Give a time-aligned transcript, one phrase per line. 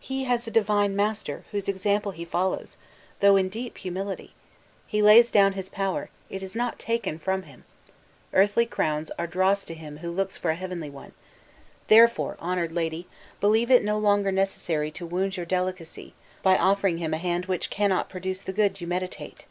[0.00, 2.78] he has a Divine Master, whose example he follows,
[3.20, 4.32] though in deep humility!
[4.86, 7.66] He lays down his power; it is not taken from him.
[8.32, 11.12] Earthly crowns are dross to him who looks for a heavenly one.
[11.88, 13.06] Therefore, honored lady,
[13.38, 17.68] believe it no longer necessary to wound your delicacy, by offering him a hand, which
[17.68, 19.44] cannot produce the good you meditate!"